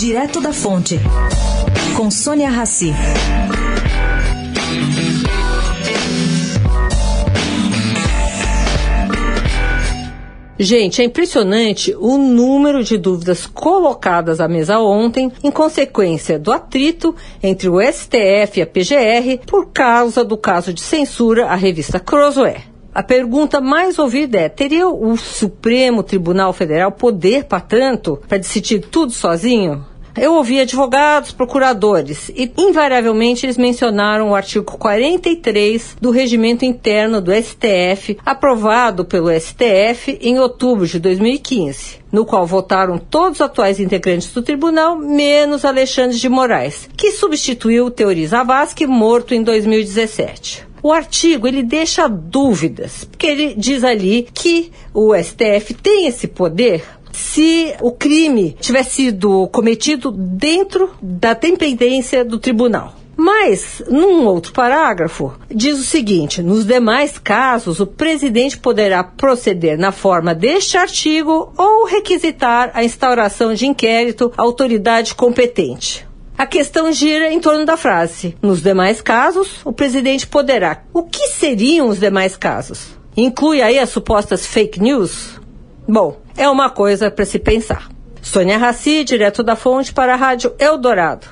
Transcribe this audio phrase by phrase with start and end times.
[0.00, 0.98] Direto da Fonte,
[1.94, 2.90] com Sônia Rassi.
[10.58, 17.14] Gente, é impressionante o número de dúvidas colocadas à mesa ontem em consequência do atrito
[17.42, 22.62] entre o STF e a PGR por causa do caso de censura à revista Crozoé.
[22.94, 28.80] A pergunta mais ouvida é: teria o Supremo Tribunal Federal poder para tanto, para decidir
[28.80, 29.89] tudo sozinho?
[30.16, 37.32] Eu ouvi advogados, procuradores e, invariavelmente, eles mencionaram o artigo 43 do Regimento Interno do
[37.32, 44.32] STF, aprovado pelo STF em outubro de 2015 no qual votaram todos os atuais integrantes
[44.32, 50.66] do tribunal, menos Alexandre de Moraes, que substituiu Teori Zavascki, morto em 2017.
[50.82, 56.82] O artigo ele deixa dúvidas, porque ele diz ali que o STF tem esse poder
[57.12, 62.94] se o crime tivesse sido cometido dentro da dependência do tribunal.
[63.16, 69.92] Mas, num outro parágrafo, diz o seguinte: nos demais casos, o presidente poderá proceder na
[69.92, 76.08] forma deste artigo ou requisitar a instauração de inquérito à autoridade competente.
[76.38, 80.84] A questão gira em torno da frase: nos demais casos, o presidente poderá.
[80.94, 82.98] O que seriam os demais casos?
[83.14, 85.38] Inclui aí as supostas fake news?
[85.86, 87.86] Bom, é uma coisa para se pensar.
[88.22, 91.26] Sônia Raci, direto da fonte para a Rádio Eldorado.